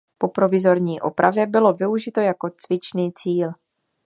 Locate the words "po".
0.17-0.27